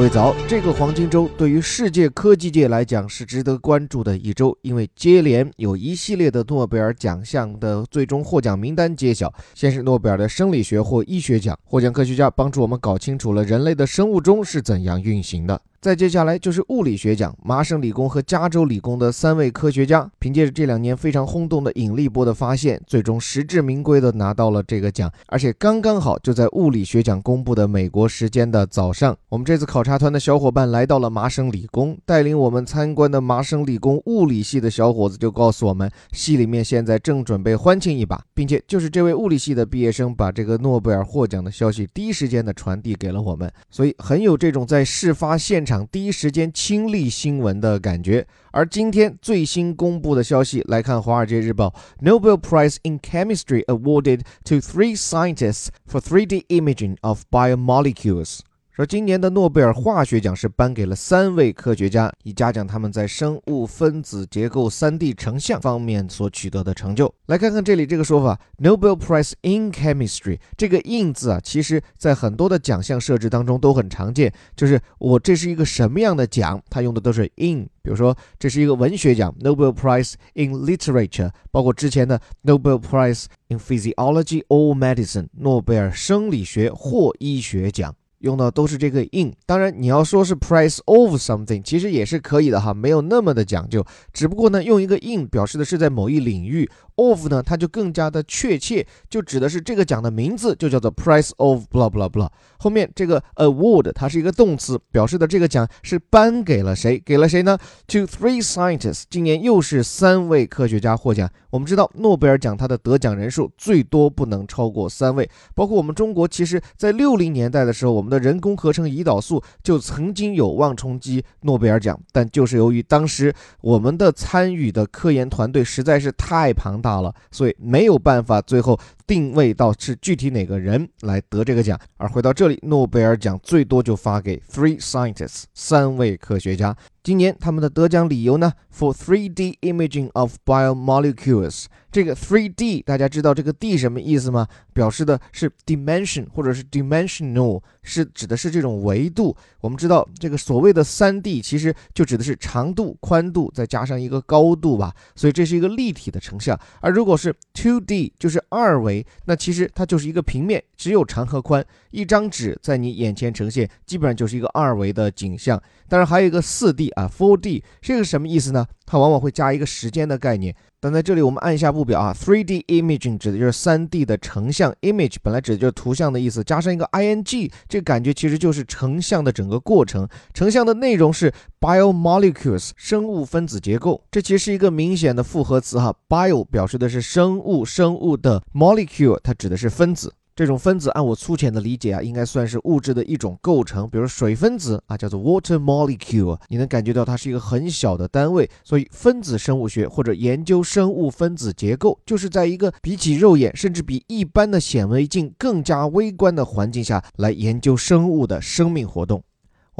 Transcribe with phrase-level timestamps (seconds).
[0.00, 9.30] 各位早，这个黄金周对于世界科技界来讲是值得关注的一周，因为接连有一系列的诺贝尔奖项的最终获奖名单揭晓。
[9.54, 15.60] 先是诺贝尔的生理学或医学奖，获奖科学家帮助我们搞清楚了人类的生物钟是怎样运行的。
[15.80, 29.16] 再接下来就是物理学奖，麻省理工和加州理工的三位科学家，凭借着这两年非常轰动的引力波的发现，最终实至名归的拿到了这个奖，而且刚刚好就在物理学奖公布的美国时间的早上。
[29.30, 45.69] 我们这次考察团的小伙伴来到了麻省理工，带领我们参观的麻省理工物理系的小伙子就告诉我们，系里面现在正准备欢庆一把，并且就是这位物理系的毕业生把这个诺贝尔获奖的消息第一时间的传递给了我们，所以很有这种在事发现场。
[45.69, 48.25] 场第一时间亲历新闻的感觉。
[48.51, 58.39] 而今天最新公布的消息来看，《华尔街日报》Nobel Prize in Chemistry awarded to three scientists for 3D imaging of biomolecules。
[58.80, 67.14] 说今年的诺贝尔化学奖是颁给了三位科学家，以嘉奖他们在生物分子结构 3D 成像方面所取得的成就。
[67.26, 77.68] 来看看这里这个说法，Nobel Prize in Chemistry 这个 in 字啊，其实在很多的奖项设置当中都很常见，就是我这是一个什么样的奖，它用的都是 in。
[77.82, 87.94] 比如说这是一个文学奖，Nobel Prize in Literature，包括之前的 Nobel Prize in Physiology or Medicine，诺贝尔生理学或医学奖。
[88.20, 93.84] 用的都是这个 in，当然你要说是 price of something，其实也是可以的哈，没有那么的讲究。
[94.12, 102.28] 只不过呢，用一个 in 表示的是在某一领域，of 呢它就更加的确切，就指的是这个奖的名字就叫做 price of blah blah blah。
[102.58, 106.98] 后面这个 award 它是一个动词，表示的这个奖是颁给了谁？
[106.98, 107.56] 给了谁呢
[107.88, 111.30] ？To three scientists，今年又是三位科学家获奖。
[111.50, 128.78] 我们知道诺贝尔奖它的得奖人数最多不能超过三位，包括我们中国，其实在六零年代的时候，我们的人工合成胰岛素就曾经有望冲击诺贝尔奖，但就是由于当时我们的参与的科研团队实在是太庞大了，所以没有办法最后
[129.10, 131.76] 定位到是具体哪个人来得这个奖。
[131.96, 136.76] 而回到这里，诺贝尔奖最多就发给 three scientists 三位科学家。
[137.02, 144.46] 今年他们的得奖理由呢？For 3D imaging of biomolecules，这个 3D 大家知道这个 D 什么意思吗？
[144.74, 149.34] 表示的是 dimension 或者是 dimensional，是指的是这种维度。
[149.62, 156.58] 我们知道这个所谓的 3D 其实就指的是长度、宽度再加上一个高度吧，所以这是一个立体的成像。
[156.80, 165.60] 而如果是 2D 就是二维，那其实它就是一个平面，只有长和宽，一张纸在你眼前呈现，基本上就是一个二维的景象。
[165.88, 166.90] 当然还有一个四 D。
[166.90, 168.66] 啊，Four D 这个什么意思呢？
[168.84, 170.54] 它往往会加一个时间的概念。
[170.82, 180.08] 但在这里我们按一下不表啊，3D imaging 指的就是三 D 的成像，image 本来指的就是图像的意思，加上一个 ing，这个感觉其实就是成像的整个过程。
[180.32, 181.30] 成像的内容是
[181.60, 190.14] biomolecules 生物分子结构，这其实是一个明显的复合词哈，bio 表示的是生物，生物的 molecule 它指的是分子。
[190.34, 193.88] 这种分子，按我粗浅的理解啊，应该算是物质的一种构成。
[193.90, 198.48] 比如水分子啊，叫做 water molecule，你能感觉到它是一个很小的单位。
[198.64, 209.22] 所以分子生物学或者研究生物分子结构，就是在一个比起肉眼，甚至比一般的显微镜更加微观的环境下来研究生物的生命活动。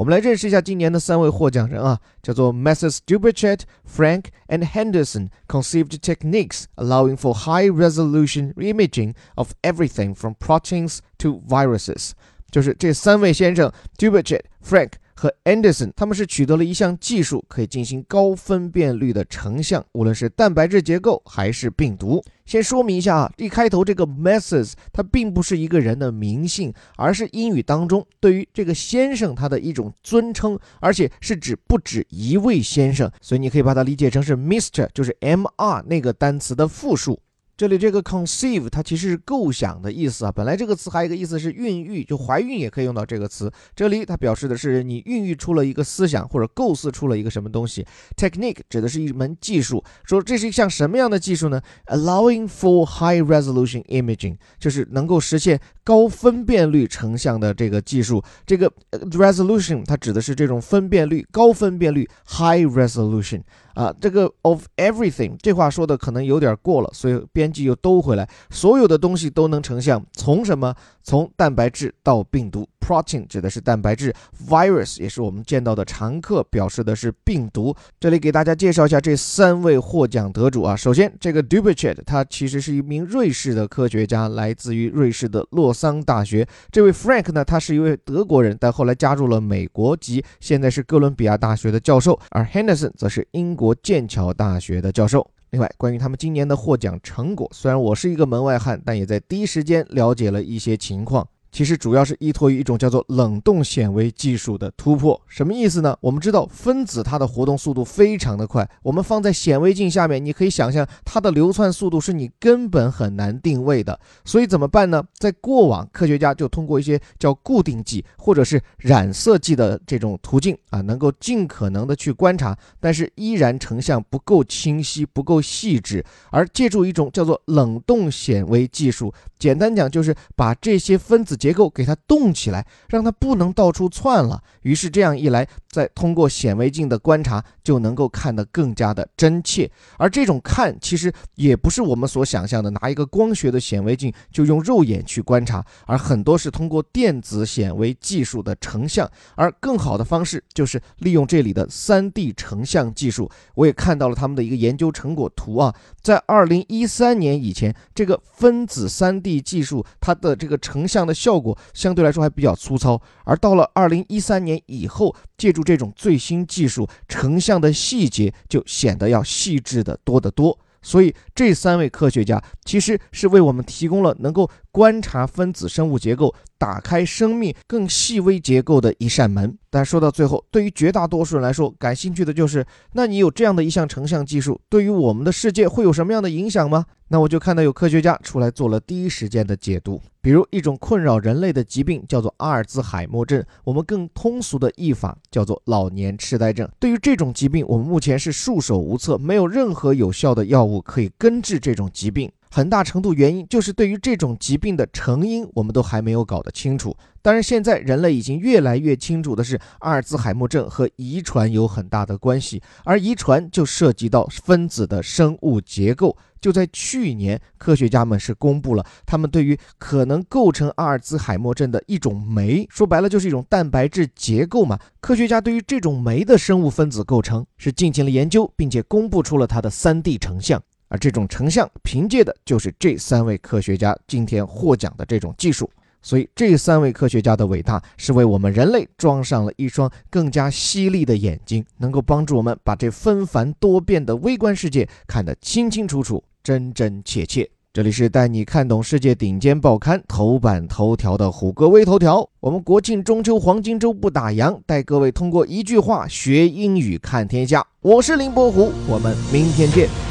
[0.01, 2.97] 我们来认识一下今年的三位获奖人啊，叫做 Messrs.
[3.05, 11.43] Dubochet, Frank and Henderson conceived techniques allowing for high-resolution imaging of everything from proteins to
[11.47, 12.13] viruses。
[12.49, 22.23] 就是这三位先生，Dubochet、Frank 和 Anderson，他们是取得了一项技术，可以进行高分辨率的成像，无论是蛋白质结构还是病毒。
[22.51, 37.21] 先说明一下啊，一开头这个 Messrs，它并不是一个人的名姓，而是英语当中对于这个先生他的一种尊称，而且是指不止一位先生，所以你可以把它理解成是 Mister，就是 M-R 那个单词的复数。
[37.61, 43.51] 这里这个 conceive 它其实是构想的意思啊，本来这个词还有一个意思是孕育，就怀孕也可以用到这个词。
[43.75, 47.85] 这里它表示的是你孕育出了一个思想或者构思出了一个什么东西。
[48.17, 58.23] Technique 指的是一门技术，说这是一项什么样的技术呢？Allowing for high resolution imaging 就是能够实现高分辨率成像的这个技术。
[58.43, 58.73] 这个
[59.11, 63.43] resolution 它指的是这种分辨率，高分辨率 high resolution。
[63.73, 70.75] 啊，这个 of everything 这话说的可能有点过了，所以编辑又兜回来，所有的东西都能成像，从什么？
[71.03, 74.13] 从蛋白质到病毒 protein 指的是蛋白质
[74.49, 77.73] ，virus 也是我们见到的常客，表示的是病毒。
[78.01, 80.75] 这里给大家介绍一下这三位获奖得主啊。
[80.75, 86.45] 首先，这个 Dubichet 他其实是一名瑞士的科学家，来自于瑞士的洛桑大学。
[86.69, 92.19] 这位 Frank 呢，他是一位德国人，但后来加入了美国籍，现在是哥伦比亚大学的教授。
[92.31, 95.25] 而 Henderson 则是英国剑桥大学的教授。
[95.51, 101.25] 另外，关于他们今年的获奖成果，虽然我是一个门外汉，但也在第一时间了解了一些情况。
[101.51, 105.97] 其实主要是依托于一种叫做冷冻显微技术的突破，什么意思呢？
[105.99, 113.99] 我们知道分子它的活动速度非常的快，我们放在显微镜下面，你可以想象它的流窜速度是你根本很难定位的。
[114.23, 115.03] 所以怎么办呢？
[115.19, 131.37] 在过往，科学家就通过一些叫固定剂或者是染色剂的这种途径啊，能够尽可能的去观察，但是依然成像不够清晰、不够细致，而借助一种叫做冷冻显微技术，简单讲就是把这些分子。
[131.41, 134.39] 结构给它冻起来，让它不能到处窜了。
[134.61, 139.67] 于是这样一来，再通过显微镜的观察，就能够看得更加的真切。
[139.97, 149.09] 而这种看，其实也不是我们所想象的，拿一个光学的显微镜就用肉眼去观察，而很多是通过电子显微技术的成像。
[149.33, 153.27] 而更好的方式就是利用这里的 3D 成像技术。
[153.55, 155.73] 我也看到了他们的一个研究成果图啊，
[156.03, 161.30] 在2013年以前，这个分子 3D 技术它的这个成像的效。
[161.31, 170.59] 效果相对来说还比较粗糙，而到了二零一三年以后，借助这种最新技术，成像的细节就显得要细致的多得多。
[170.81, 179.57] 所以这三位科学家其实是为我们提供了能够观察分子生物结构、打开生命更细微结构的一扇门。
[179.69, 186.85] 但说到最后，对于绝大多数人来说，感兴趣的就是：那你有这样的一项成像技术，对于我们的世界会有什么样的影响吗？
[187.09, 196.69] 那我就看到有科学家出来做了第一时间的解读，比如一种困扰人类的疾病叫做阿尔兹海默症，我们更通俗的译法叫做老年痴呆症。
[196.79, 202.31] 对于这种疾病，我们目前是束手无策，没有任何有效的药物可以根治这种疾病。
[202.53, 206.93] 很大程度原因就是对于这种疾病的成因，我们都还没有搞得清楚。
[207.21, 216.17] 当然，现在人类已经越来越清楚的是，阿尔兹海默症和遗传有很大的关系，而遗传就涉及到分子的生物结构。
[216.41, 224.77] 就在去年，科学家们是公布了他们对于可能构成阿尔兹海默症的一种酶，说白了就是一种蛋白质结构嘛。
[224.99, 230.61] 科学家对于这种酶的生物分子构成是进行了研究，并且公布出了它的 3D 成像。
[230.91, 235.69] 而这种成像凭借的就是这三位科学家今天获奖的这种技术，
[236.01, 247.49] 所以这三位科学家的伟大是为我们人类装上了一双更加犀利的眼睛，能够帮助我们把这纷繁多变的微观世界看得清清楚楚、真真切切。
[247.71, 252.29] 这里是带你看懂世界顶尖报刊头版头条的虎哥微头条。
[252.41, 257.65] 我们国庆中秋黄金周不打烊，带各位通过一句话学英语看天下。
[257.79, 260.10] 我是林伯虎，我们明天见。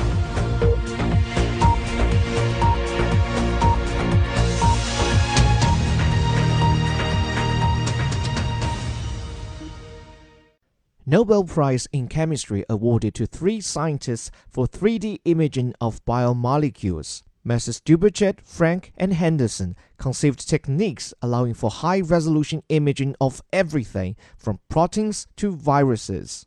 [11.11, 17.25] Nobel Prize in Chemistry awarded to three scientists for 3D imaging of biomolecules.
[17.43, 17.81] Messrs.
[17.81, 25.27] Dubichet, Frank, and Henderson conceived techniques allowing for high resolution imaging of everything from proteins
[25.35, 26.47] to viruses.